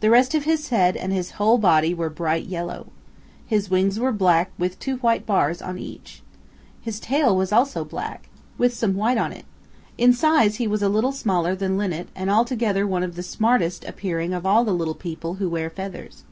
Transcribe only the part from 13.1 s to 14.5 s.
the smartest appearing of